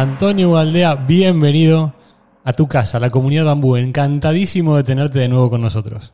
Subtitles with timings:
[0.00, 1.92] Antonio Valdea, bienvenido
[2.44, 3.74] a tu casa, la comunidad Bambú.
[3.74, 6.12] Encantadísimo de tenerte de nuevo con nosotros.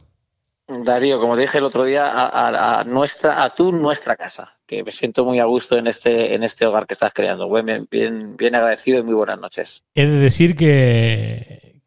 [0.67, 4.91] Darío, como te dije el otro día, a, nuestra, a tu nuestra casa, que me
[4.91, 7.47] siento muy a gusto en este, en este hogar que estás creando.
[7.53, 9.83] Bien, bien, bien agradecido y muy buenas noches.
[9.95, 11.83] He de decir que,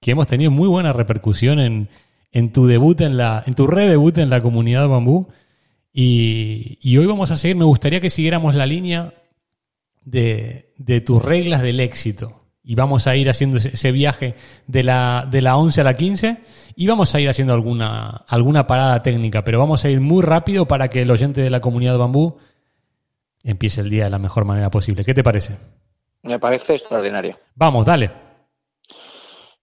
[0.00, 1.90] que hemos tenido muy buena repercusión en,
[2.32, 5.28] en tu debut en la, en tu redebut en la comunidad Bambú.
[5.92, 7.56] Y, y hoy vamos a seguir.
[7.56, 9.12] Me gustaría que siguiéramos la línea
[10.06, 10.67] de,
[11.04, 12.44] tus reglas del éxito.
[12.62, 14.34] Y vamos a ir haciendo ese viaje
[14.66, 16.42] de la, de la 11 a la 15
[16.76, 20.68] y vamos a ir haciendo alguna, alguna parada técnica, pero vamos a ir muy rápido
[20.68, 22.36] para que el oyente de la comunidad de bambú
[23.42, 25.04] empiece el día de la mejor manera posible.
[25.04, 25.56] ¿Qué te parece?
[26.22, 27.38] Me parece extraordinario.
[27.54, 28.10] Vamos, dale.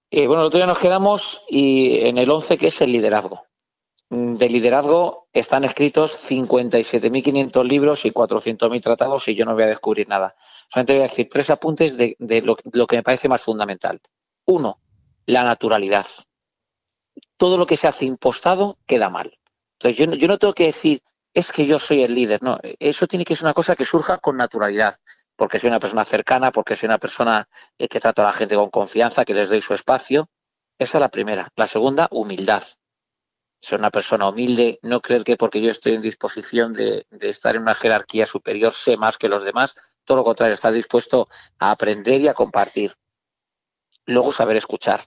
[0.09, 3.43] Eh, bueno, el otro día nos quedamos y en el 11 que es el liderazgo.
[4.09, 9.67] Mm, de liderazgo están escritos 57.500 libros y 400.000 tratados y yo no voy a
[9.67, 10.35] descubrir nada.
[10.69, 14.01] Solamente voy a decir tres apuntes de, lo, que me parece más fundamental.
[14.45, 14.79] Uno,
[15.25, 16.05] la naturalidad.
[17.37, 19.37] Todo lo que se hace impostado queda mal.
[19.79, 21.01] Entonces yo, no tengo que decir,
[21.33, 22.41] es que yo soy el líder.
[22.41, 24.95] No, eso tiene que ser una cosa que surja con naturalidad
[25.35, 27.47] porque soy una persona cercana, porque soy una persona
[27.77, 30.29] eh, que trato a la gente con confianza, que les doy su espacio.
[30.79, 31.51] Esa es la primera.
[31.55, 32.63] La segunda, humildad
[33.65, 37.63] ser una persona humilde, no creer que porque yo estoy en disposición de, estar en
[37.63, 41.27] una jerarquía superior sé más que los demás, todo lo contrario, estar dispuesto
[41.59, 42.93] a aprender y a compartir.
[44.05, 45.01] Luego saber escuchar.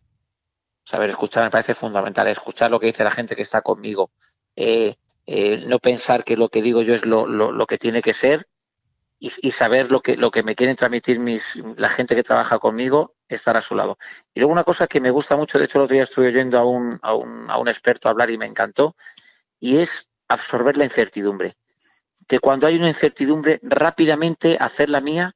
[0.84, 4.10] Saber escuchar me parece fundamental, escuchar lo que dice la gente que está conmigo.
[4.56, 4.96] Eh,
[5.26, 8.48] eh, no pensar que lo que digo yo es lo que tiene que ser
[9.20, 13.16] y, saber lo que, lo que me quieren transmitir mis, la gente que trabaja conmigo,
[13.28, 13.98] estar a su lado.
[14.32, 16.58] Y luego una cosa que me gusta mucho, de hecho el otro día estuve oyendo
[16.58, 18.94] a un, a un, a un experto hablar y me encantó,
[19.58, 21.56] y es absorber la incertidumbre.
[22.28, 25.34] Que cuando hay una incertidumbre, rápidamente hacer la mía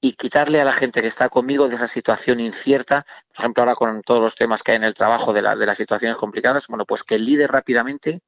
[0.00, 3.76] y quitarle a la gente que está conmigo de esa situación incierta, por ejemplo, ahora
[3.76, 6.66] con todos los temas que hay en el trabajo de, la, de las situaciones complicadas,
[6.66, 8.20] bueno, pues que el líder rápidamente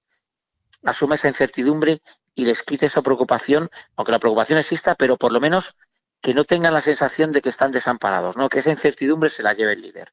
[0.85, 2.01] asuma esa incertidumbre
[2.35, 5.77] y les quite esa preocupación, aunque la preocupación exista, pero por lo menos
[6.21, 8.49] que no tengan la sensación de que están desamparados, ¿no?
[8.49, 10.13] Que esa incertidumbre se la lleve el líder.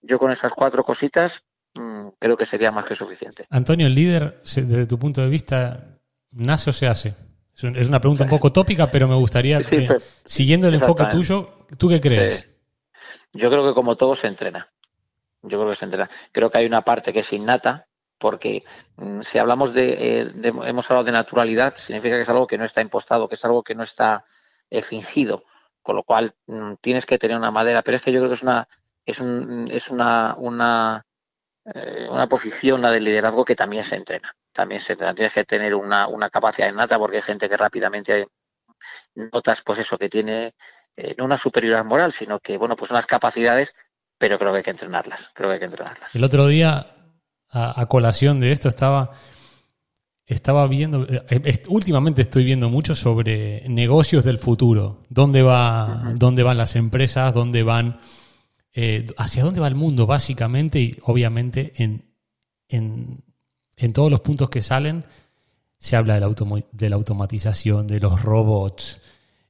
[0.00, 1.44] Yo con esas cuatro cositas
[1.74, 3.46] mm, creo que sería más que suficiente.
[3.50, 5.98] Antonio, ¿el líder, desde tu punto de vista,
[6.32, 7.14] nace o se hace?
[7.54, 9.60] Es una pregunta un poco tópica, pero me gustaría,
[10.24, 12.48] siguiendo el enfoque tuyo, ¿tú qué crees?
[13.32, 14.72] Yo creo que como todo se entrena.
[15.42, 16.10] Yo creo que se entrena.
[16.32, 17.86] Creo que hay una parte que es innata,
[18.22, 18.62] porque
[18.96, 22.64] mm, si hablamos eh, de, hemos hablado de naturalidad, significa que es algo que no
[22.64, 24.24] está impostado, que es algo que no está
[24.70, 25.44] eh, fingido,
[25.82, 28.36] con lo cual mm, tienes que tener una madera, pero es que yo creo que
[28.36, 28.68] es una
[29.04, 31.04] es, un, es una una,
[31.74, 35.44] eh, una posición la del liderazgo que también se entrena, también se entrena, tienes que
[35.44, 38.28] tener una, una capacidad innata porque hay gente que rápidamente
[39.16, 40.54] notas pues eso que tiene
[41.18, 43.74] no una superioridad moral, sino que bueno, pues unas capacidades
[44.18, 46.14] pero creo que hay que entrenarlas, creo que hay que entrenarlas.
[46.14, 47.01] El otro día
[47.52, 49.12] a, colación de esto, estaba,
[50.26, 56.56] estaba viendo, eh, últimamente estoy viendo mucho sobre negocios del futuro, dónde, va, dónde van
[56.56, 58.00] las empresas, dónde van,
[58.72, 62.06] eh, hacia dónde va el mundo, básicamente, y obviamente en,
[62.68, 63.22] en,
[63.76, 65.04] en todos los puntos que salen
[65.76, 66.34] se habla de la,
[66.72, 69.00] de la automatización, de los robots,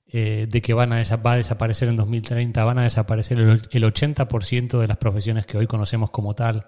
[0.06, 3.84] eh, de que van a va a desaparecer en 2030, van a desaparecer el, el
[3.84, 6.66] 80% de las profesiones que hoy conocemos como tal,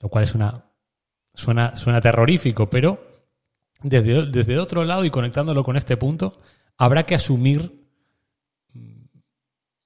[0.00, 0.66] lo cual es una
[1.36, 2.98] Suena, terrorífico, pero
[3.82, 6.40] desde, desde otro lado y conectándolo con este punto,
[6.78, 7.86] habrá que asumir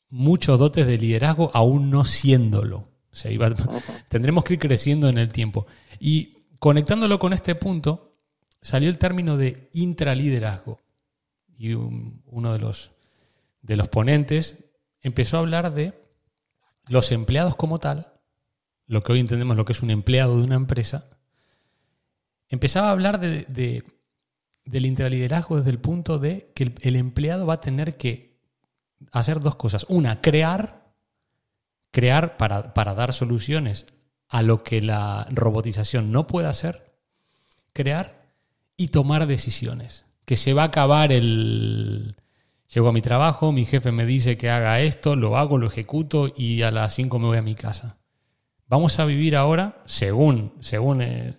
[0.08, 2.88] muchos dotes de liderazgo aún no siéndolo.
[4.08, 5.67] tendremos que ir creciendo en el tiempo.
[5.99, 8.17] Y conectándolo con este punto,
[8.62, 10.81] salió el término de intraliderazgo.
[11.58, 12.93] Y uno de los,
[13.62, 14.64] de los ponentes
[15.03, 15.94] empezó a hablar de
[16.88, 18.12] los empleados como tal,
[18.87, 21.19] lo que hoy entendemos lo que es un empleado de una empresa,
[22.50, 23.85] empezaba a hablar de,
[24.64, 28.38] del intraliderazgo desde el punto de que el, empleado va a tener que
[29.12, 29.87] hacer dos cosas.
[29.88, 30.93] Una, crear,
[31.91, 33.87] crear para, para dar soluciones
[34.29, 36.93] a lo que la robotización no puede hacer,
[37.73, 38.35] crear
[38.76, 40.06] y tomar decisiones.
[40.25, 42.17] Que se va a acabar el...
[42.73, 46.32] Llego a mi trabajo, mi jefe me dice que haga esto, lo hago, lo ejecuto
[46.37, 47.99] y a las 5 me voy a mi casa.
[48.69, 51.35] Vamos a vivir ahora, según, según eh,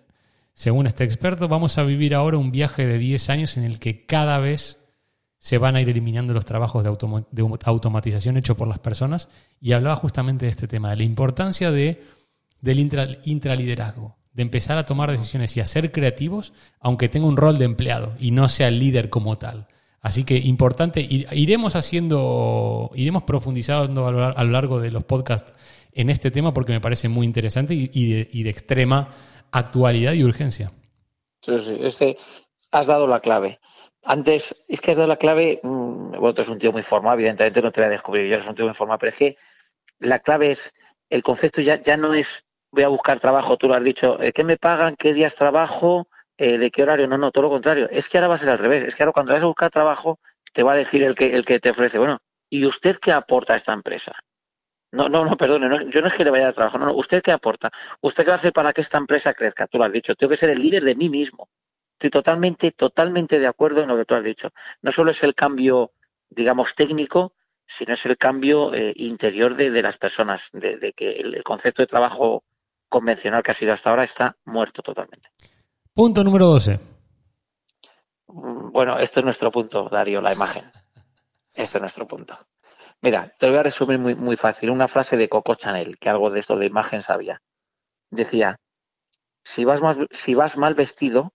[0.54, 4.06] según este experto, vamos a vivir ahora un viaje de 10 años en el que
[4.06, 4.80] cada vez
[5.38, 9.28] se van a ir eliminando los trabajos de, automatización hechos por las personas
[9.60, 12.04] y hablaba justamente de este tema, de la importancia de,
[12.60, 12.80] del
[13.24, 17.66] intraliderazgo, de empezar a tomar decisiones y a ser creativos, aunque tenga un rol de
[17.66, 19.68] empleado y no sea el líder como tal.
[20.00, 25.54] Así que importante, iremos haciendo, iremos profundizando a lo largo de los podcasts
[25.94, 29.10] en este tema porque me parece muy interesante y de extrema
[29.52, 30.72] actualidad y urgencia.
[31.42, 32.18] Sí, sí, este,
[32.72, 33.60] has dado la clave.
[34.04, 37.16] Antes, es que has dado la clave, mm, bueno, tú eres un tío muy formal,
[37.16, 39.38] evidentemente no te voy a descubrir, yo eres un tío muy formal, pero es que
[40.00, 40.74] la clave es,
[41.10, 44.32] el concepto ya, ya no es voy a buscar trabajo, tú lo has dicho, eh,
[44.34, 44.96] ¿qué me pagan?
[44.96, 46.08] ¿Qué días trabajo?
[46.38, 47.08] Eh, ¿De qué horario?
[47.08, 47.90] No, no, todo lo contrario.
[47.92, 48.84] Es que ahora va a ser al revés.
[48.84, 50.20] Es que ahora cuando vas a buscar trabajo,
[50.54, 52.20] te va a decir el que, el que te ofrece, bueno,
[52.50, 54.14] ¿y usted qué aporta a esta empresa?
[54.92, 57.22] No, no, no, perdone, yo no es que le vaya a trabajar, no, no, ¿usted
[57.22, 57.72] qué aporta?
[58.02, 59.68] ¿Usted qué va a hacer para que esta empresa crezca?
[59.68, 61.50] Tú lo has dicho, tengo que ser el líder de mí mismo.
[61.94, 64.50] Estoy totalmente, totalmente de acuerdo en lo que tú has dicho.
[64.82, 65.94] No solo es el cambio,
[66.30, 67.36] digamos, técnico,
[67.66, 72.44] sino es el cambio eh, interior de, las personas, de, que el, concepto de trabajo
[72.90, 75.30] convencional que ha sido hasta ahora está muerto totalmente.
[75.94, 76.80] Punto número 12.
[78.28, 80.70] Mm, bueno, este es nuestro punto, Darío, la imagen.
[81.54, 82.38] Este es nuestro punto.
[83.02, 84.70] Mira, te lo voy a resumir muy, muy fácil.
[84.70, 87.42] Una frase de Coco Chanel, que algo de esto de imagen sabía.
[88.12, 88.58] Decía,
[89.44, 91.34] si vas, mal vestido,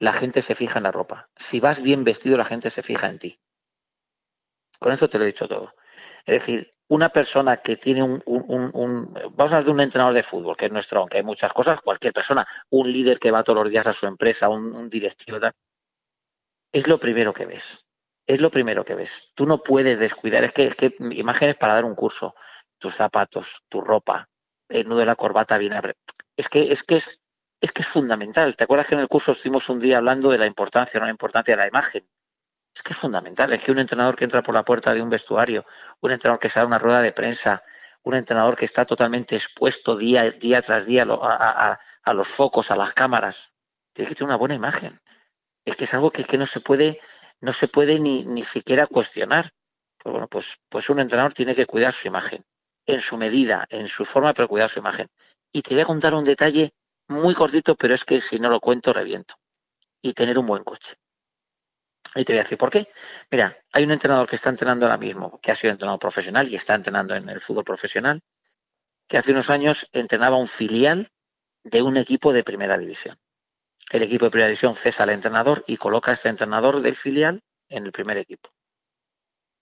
[0.00, 1.30] la gente se fija en la ropa.
[1.36, 3.40] Si vas bien vestido, la gente se fija en ti.
[4.80, 5.74] Con eso te lo he dicho todo.
[6.26, 10.56] Es decir, una persona que tiene un, vamos a hablar de un entrenador de fútbol,
[10.56, 13.70] que es nuestro, aunque hay muchas cosas, cualquier persona, un líder que va todos los
[13.70, 15.38] días a su empresa, un, un directivo,
[16.72, 17.86] es lo primero que ves
[18.30, 19.32] es lo primero que ves.
[19.34, 22.36] Tú no puedes descuidar, es que, es que imágenes para dar un curso,
[22.78, 24.28] tus zapatos, tu ropa,
[24.68, 25.72] el nudo de la corbata bien
[26.36, 27.20] Es que es que es,
[27.60, 28.54] es que es fundamental.
[28.54, 31.10] ¿Te acuerdas que en el curso estuvimos un día hablando de la importancia, no la
[31.10, 32.08] importancia de la imagen?
[32.72, 33.52] Es que es fundamental.
[33.52, 35.66] Es que un entrenador que entra por la puerta de un vestuario,
[35.98, 37.64] un entrenador que sale a una rueda de prensa,
[38.04, 42.76] un entrenador que está totalmente expuesto día, día tras día a, a, los focos, a
[42.76, 43.54] las cámaras,
[43.92, 45.00] tiene que tener una buena imagen.
[45.64, 47.00] Es que es algo que, que no se puede
[47.40, 49.52] no se puede ni, ni siquiera cuestionar.
[49.98, 52.44] Pues bueno, pues, pues un entrenador tiene que cuidar su imagen,
[52.86, 55.08] en su medida, en su forma, pero cuidar su imagen.
[55.52, 56.72] Y te voy a contar un detalle
[57.08, 59.34] muy cortito, pero es que si no lo cuento, reviento.
[60.00, 60.94] Y tener un buen coche.
[62.14, 62.88] Y te voy a decir por qué.
[63.30, 66.56] Mira, hay un entrenador que está entrenando ahora mismo, que ha sido entrenador profesional y
[66.56, 68.22] está entrenando en el fútbol profesional,
[69.06, 71.10] que hace unos años entrenaba un filial
[71.62, 73.18] de un equipo de primera división
[73.90, 77.42] el equipo de primera división cesa al entrenador y coloca a este entrenador del filial
[77.68, 78.50] en el primer equipo.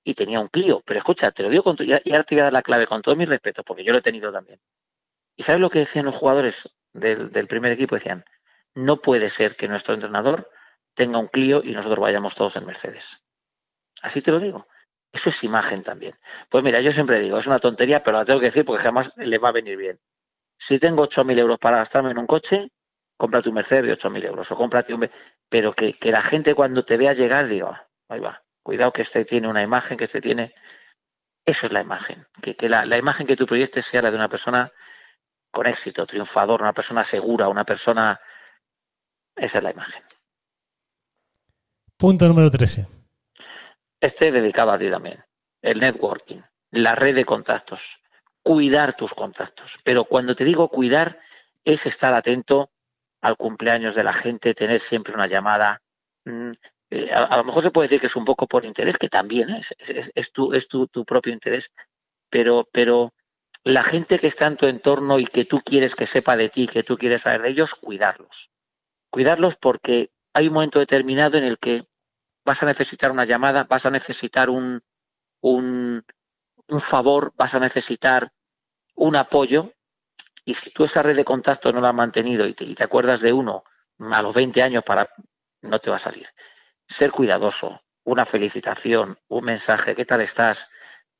[0.05, 2.45] Y tenía un Clio, pero escucha, te lo digo con y ahora te voy a
[2.45, 4.61] dar la clave con todo mi respeto, porque yo lo he tenido también.
[5.37, 7.95] ¿Y sabes lo que decían los jugadores del, del primer equipo?
[7.95, 8.25] Decían,
[8.75, 10.51] no puede ser que nuestro entrenador
[10.95, 13.23] tenga un Clio y nosotros vayamos todos en Mercedes.
[14.03, 14.67] Así te lo digo.
[15.13, 16.15] Eso es imagen también.
[16.49, 19.13] Pues mira, yo siempre digo, es una tontería, pero la tengo que decir porque jamás
[19.17, 19.99] le va a venir bien.
[20.59, 22.71] Si tengo 8.000 euros para gastarme en un coche,
[23.19, 25.11] cómprate un Mercedes de 8.000 euros o cómprate un...
[25.51, 29.49] Pero que, la gente cuando te vea llegar diga, ahí va, cuidado que este tiene
[29.49, 30.55] una imagen, que este tiene...
[31.45, 34.29] Eso es la imagen, que, que la, imagen que tú proyectes sea la de una
[34.29, 34.71] persona
[35.51, 38.21] con éxito, triunfador, una persona segura, una persona...
[39.35, 40.03] Esa es la imagen.
[41.97, 42.87] Punto número 13.
[44.01, 45.25] Este dedicado a ti también.
[45.61, 48.01] El networking, la red de contactos,
[48.45, 49.79] cuidar tus contactos.
[49.83, 51.19] Pero cuando te digo cuidar,
[51.65, 52.71] es estar atento
[53.21, 55.83] al cumpleaños de la gente, tener siempre una llamada.
[56.25, 56.51] Mm,
[56.91, 59.51] eh, a, lo mejor se puede decir que es un poco por interés, que también
[59.51, 61.71] es, es, tu, es tu, propio interés,
[62.31, 63.13] pero, pero
[63.65, 66.67] la gente que está en tu entorno y que tú quieres que sepa de ti,
[66.67, 68.51] que tú quieres saber de ellos, cuidarlos.
[69.11, 71.87] Cuidarlos porque hay un momento determinado en el que
[72.45, 74.83] vas a necesitar una llamada, vas a necesitar un,
[75.41, 76.05] un,
[76.69, 78.33] un favor, vas a necesitar
[78.95, 79.75] un apoyo
[80.49, 83.35] y si tú esa red de contacto no la has mantenido y te, acuerdas de
[83.35, 83.65] uno
[83.99, 85.07] a los 20 años, para
[85.61, 86.27] no te va a salir.
[86.87, 90.71] Ser cuidadoso, una felicitación, un mensaje, ¿qué tal estás?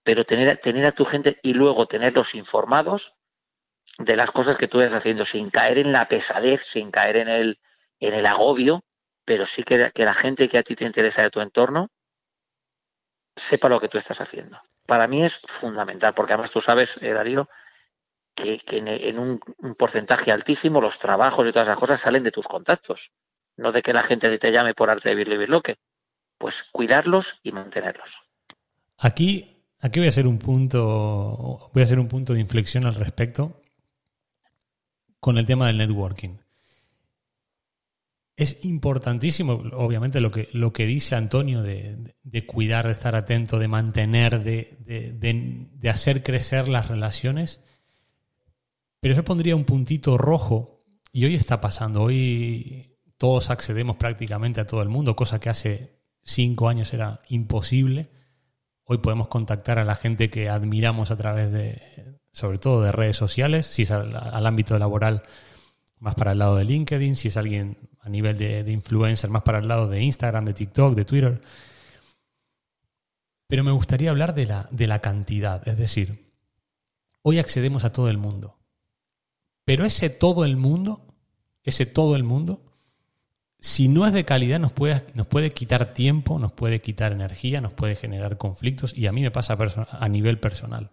[0.03, 3.17] Pero tener, tener a tu gente y luego tenerlos informados
[3.99, 7.29] de las cosas que tú estás haciendo, sin caer en la pesadez, sin caer en
[7.29, 7.61] el,
[8.01, 8.83] en el agobio,
[9.27, 11.91] pero sí que, que la gente que a ti te interesa de tu entorno
[13.37, 14.59] sepa lo que tú estás haciendo.
[14.87, 17.51] Para mí es fundamental, porque además tú sabes, eh, Darío,
[18.39, 19.41] que, en, un,
[19.77, 23.11] porcentaje altísimo los trabajos y todas esas cosas salen de tus contactos,
[23.57, 25.49] no de que la gente te llame por arte de birle
[26.39, 28.23] Pues cuidarlos y mantenerlos.
[28.99, 32.95] Aquí, aquí voy a hacer un punto, voy a hacer un punto de inflexión al
[32.95, 33.61] respecto
[35.21, 36.39] con el tema del networking.
[38.37, 43.67] Es importantísimo, obviamente, lo que, lo que dice Antonio de, cuidar, de estar atento, de
[43.67, 47.61] mantener, de, de, hacer crecer las relaciones.
[49.01, 50.79] Pero yo pondría un puntito rojo,
[51.13, 52.03] y hoy está pasando.
[52.03, 58.11] Hoy todos accedemos prácticamente a todo el mundo, cosa que hace cinco años era imposible.
[58.85, 63.17] Hoy podemos contactar a la gente que admiramos a través de, sobre todo de redes
[63.17, 65.23] sociales, si es al ámbito laboral
[65.99, 69.59] más para el lado de LinkedIn, si es alguien a nivel de, influencer, más para
[69.59, 71.41] el lado de Instagram, de TikTok, de Twitter.
[73.49, 76.33] Pero me gustaría hablar de la, de la cantidad, es decir,
[77.23, 78.58] hoy accedemos a todo el mundo.
[79.69, 81.07] Pero ese todo el mundo,
[81.63, 82.63] ese todo el mundo,
[83.61, 87.61] si no es de calidad, nos puede, nos puede quitar tiempo, nos puede quitar energía,
[87.61, 89.59] nos puede generar conflictos y a mí me pasa
[89.91, 90.91] a nivel personal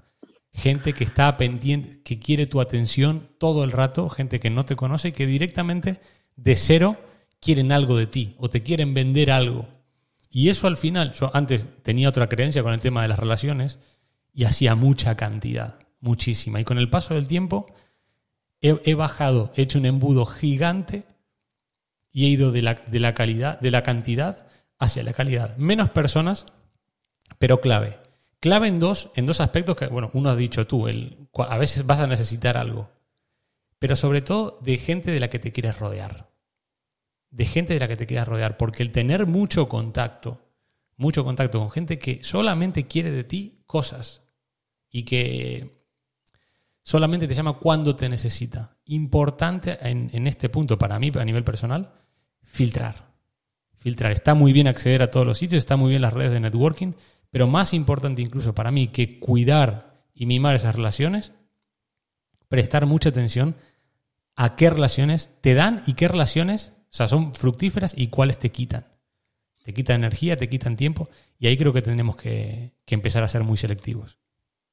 [0.56, 4.76] gente que está pendiente, que quiere tu atención todo el rato, gente que no te
[4.76, 6.00] conoce y que directamente
[6.38, 6.98] de cero
[7.42, 9.68] quieren algo de ti o te quieren vender algo.
[10.30, 13.80] Y eso al final, yo antes tenía otra creencia con el tema de las relaciones
[14.34, 16.60] y hacía mucha cantidad, muchísima.
[16.62, 17.68] Y con el paso del tiempo
[18.62, 21.04] he, bajado, he hecho un embudo gigante
[22.12, 24.48] y he ido de la, de la calidad, de la cantidad
[24.80, 25.56] hacia la calidad.
[25.58, 26.46] Menos personas,
[27.38, 28.00] pero clave.
[28.40, 32.00] Clave en dos, en dos aspectos que, bueno, uno has dicho tú, a veces vas
[32.00, 32.90] a necesitar algo,
[33.80, 36.30] pero sobre todo de gente de la que te quieres rodear.
[37.32, 40.42] De gente de la que te quieras rodear, porque el tener mucho contacto,
[40.96, 44.22] mucho contacto con gente que solamente quiere de ti cosas
[44.90, 45.75] y que
[46.86, 48.78] solamente te llama cuando te necesita.
[48.86, 51.92] Importante en, este punto para mí, a nivel personal,
[52.44, 53.08] filtrar.
[53.76, 54.12] Filtrar.
[54.12, 56.94] Está muy bien acceder a todos los sitios, está muy bien las redes de networking,
[57.32, 61.34] pero más importante incluso para mí que cuidar y mimar esas relaciones,
[62.48, 63.56] prestar mucha atención
[64.36, 68.86] a qué relaciones te dan y qué relaciones son fructíferas y cuáles te quitan.
[69.64, 73.44] Te quitan energía, te quitan tiempo y ahí creo que tenemos que, empezar a ser
[73.44, 74.20] muy selectivos.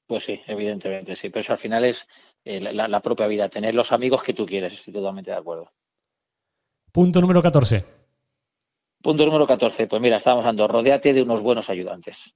[0.06, 1.30] Pues sí, evidentemente, sí.
[1.30, 2.06] Pero eso al final es
[2.44, 5.70] eh, la, la, propia vida, tener los amigos que tú quieres, estoy totalmente de acuerdo.
[6.90, 7.84] Punto número 14.
[9.00, 9.86] Punto número 14.
[9.86, 12.34] Pues mira, estábamos hablando, rodeate de unos buenos ayudantes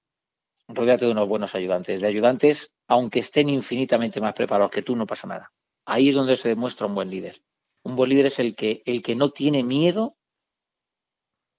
[0.68, 2.00] rodeate de unos buenos ayudantes.
[2.00, 5.52] De ayudantes, aunque estén infinitamente más preparados que tú, no pasa nada.
[5.84, 7.42] Ahí es donde se demuestra un buen líder.
[7.82, 10.16] Un buen líder es el que, el que no tiene miedo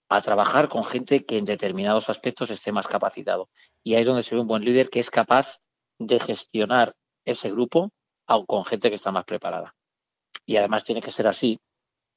[0.10, 3.50] a trabajar con gente que en determinados aspectos esté más capacitado.
[3.84, 5.60] Y ahí es donde se ve un buen líder que es capaz
[6.00, 6.94] de gestionar
[7.25, 7.92] ese grupo
[8.27, 9.74] aun con gente que está más preparada.
[10.46, 11.60] Y además tiene que ser así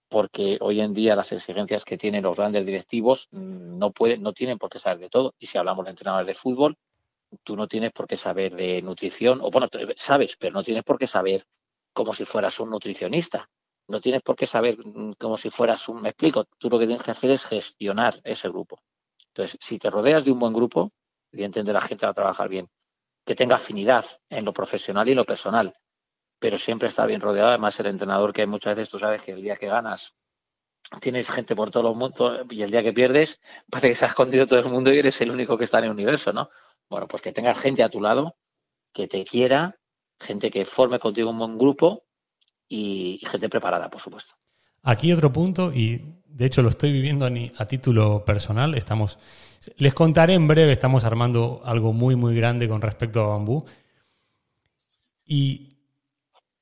[0.09, 4.59] porque hoy en día las exigencias que tienen los grandes directivos no pueden, no tienen
[4.59, 5.35] por qué saber de todo.
[5.39, 6.77] Y si hablamos de entrenadores de fútbol,
[7.45, 10.99] tú no tienes por qué saber de nutrición, o bueno, sabes, pero no tienes por
[10.99, 11.45] qué saber
[11.93, 13.49] como si fueras un nutricionista.
[13.87, 16.87] No tienes por qué saber mm, como si fueras un, me explico, tú lo que
[16.87, 18.81] tienes que hacer es gestionar ese grupo.
[19.29, 20.91] Entonces, si te rodeas de un buen grupo,
[21.31, 22.67] evidentemente la gente va a trabajar bien,
[23.25, 25.75] que tenga afinidad en lo profesional y en lo personal,
[26.39, 27.51] pero siempre está bien rodeado.
[27.51, 30.15] Además, el entrenador que muchas veces tú sabes que el día que ganas
[31.01, 34.09] tienes gente por todos los mundos y el día que pierdes parece que se ha
[34.09, 36.51] escondido todo el mundo y eres el único que está en el universo, ¿no?
[36.89, 38.37] Bueno, pues que tengas gente a tu lado
[38.93, 39.79] que te quiera,
[40.19, 42.05] gente que forme contigo un buen grupo
[42.69, 44.35] y, gente preparada, por supuesto.
[44.83, 48.75] Aquí otro punto, y de hecho lo estoy viviendo a, título personal.
[48.75, 49.19] Estamos,
[49.77, 53.65] les contaré en breve, estamos armando algo muy, muy grande con respecto a bambú.
[55.27, 55.77] Y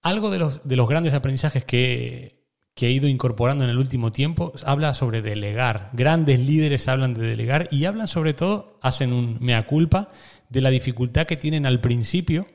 [0.03, 2.39] algo de los, de los grandes aprendizajes que,
[2.79, 5.91] que he ido incorporando en el último tiempo habla sobre delegar.
[5.95, 10.11] Grandes líderes hablan de delegar y hablan sobre todo, hacen un mea culpa
[10.49, 12.47] de la dificultad que tienen al principio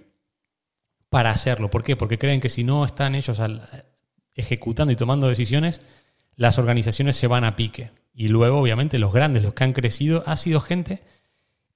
[1.09, 1.69] para hacerlo.
[1.69, 1.95] ¿Por qué?
[1.95, 3.41] Porque creen que si no están ellos
[4.35, 5.81] ejecutando y tomando decisiones,
[6.35, 7.91] las organizaciones se van a pique.
[8.13, 11.03] Y luego, obviamente, los grandes, los que han crecido, ha sido gente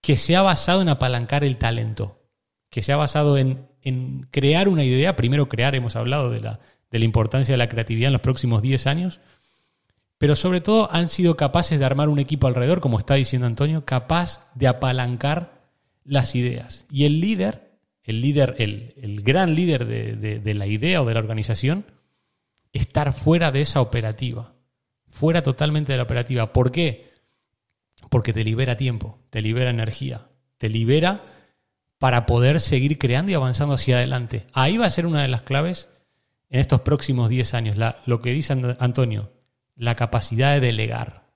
[0.01, 2.21] que se ha basado en apalancar el talento,
[2.69, 6.59] que se ha basado en en crear una idea, primero crear, hemos hablado de la,
[6.91, 9.21] de la importancia de la creatividad en los próximos 10 años,
[10.17, 13.85] pero sobre todo han sido capaces de armar un equipo alrededor, como está diciendo Antonio,
[13.85, 15.61] capaz de apalancar
[16.03, 16.85] las ideas.
[16.91, 21.85] Y el líder, el líder, el, gran líder de, la idea o de la organización,
[22.77, 24.55] estar fuera de esa operativa,
[25.09, 26.53] fuera totalmente de la operativa.
[26.53, 27.11] ¿Por qué?
[28.09, 31.23] Porque te libera tiempo, te libera energía, te libera
[31.97, 34.47] para poder seguir creando y avanzando hacia adelante.
[34.53, 35.89] Ahí va a ser una de las claves
[36.49, 39.31] en estos próximos 10 años, lo que dice Antonio,
[39.75, 41.27] la capacidad de delegar.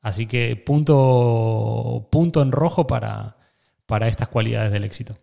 [0.00, 3.36] Así que punto, punto en rojo para,
[3.86, 5.18] para estas cualidades del éxito.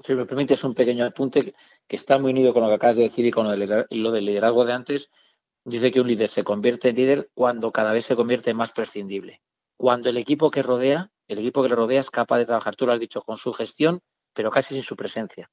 [0.00, 1.54] Si me permites un pequeño apunte
[1.88, 4.64] que está muy unido con lo que acabas de decir y con lo del liderazgo
[4.64, 5.10] de antes,
[5.64, 8.72] dice que un líder se convierte en líder cuando cada vez se convierte en más
[8.72, 9.42] prescindible.
[9.76, 12.86] Cuando el equipo que rodea, el equipo que le rodea es capaz de trabajar, tú
[12.86, 14.00] lo has dicho, con su gestión,
[14.32, 15.50] pero casi sin su presencia.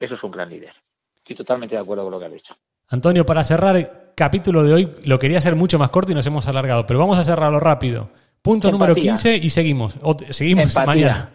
[0.00, 0.74] Eso es un gran líder.
[1.16, 2.56] Estoy totalmente de acuerdo con lo que has dicho.
[2.88, 6.26] Antonio, para cerrar el capítulo de hoy, lo quería hacer mucho más corto y nos
[6.26, 8.10] hemos alargado, pero vamos a cerrarlo rápido.
[8.42, 9.98] Punto número 15 y seguimos.
[10.30, 11.32] seguimos mañana.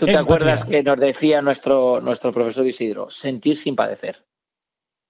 [0.00, 3.10] ¿Tú te acuerdas que nos decía nuestro, nuestro profesor Isidro?
[3.10, 4.24] Sentir sin padecer.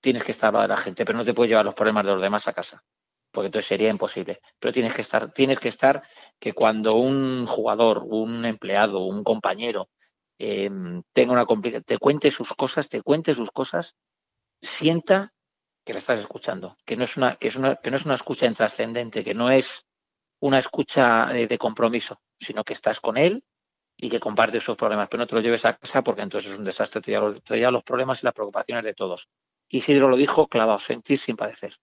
[0.01, 2.05] Tienes que estar al lado de la gente, pero no te puedes llevar los problemas
[2.05, 2.83] de los demás a casa,
[3.31, 4.41] porque entonces sería imposible.
[4.59, 6.03] Pero tienes que estar, tienes que estar
[6.41, 9.91] que cuando un jugador, un empleado, un compañero
[10.39, 11.47] em, tenga una
[11.87, 13.95] te cuente sus cosas, te cuente sus cosas,
[14.61, 15.33] sienta
[15.85, 18.17] que le estás escuchando, que no es una, que es una, que no es una
[18.17, 19.87] escucha intrascendente, que no es
[20.41, 23.45] una escucha de compromiso, sino que estás con él
[24.01, 26.59] y que comparte sus problemas, pero no te los lleves a casa porque entonces es
[26.59, 29.29] un desastre, te lleva los, problemas y las preocupaciones de todos.
[29.69, 31.75] Isidro lo dijo clavado, sentir sin padecer.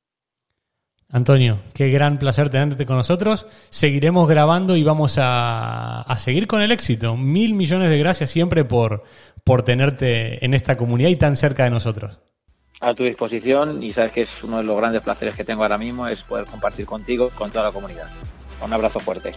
[1.09, 3.47] Antonio, qué gran placer tenerte con nosotros.
[3.69, 7.15] Seguiremos grabando y vamos a, seguir con el éxito.
[7.15, 9.03] Mil millones de gracias siempre por,
[9.45, 12.19] por tenerte en esta comunidad y tan cerca de nosotros.
[12.81, 15.77] A tu disposición y sabes que es uno de los grandes placeres que tengo ahora
[15.77, 18.07] mismo es poder compartir contigo, con toda la comunidad.
[18.61, 19.33] Un abrazo fuerte.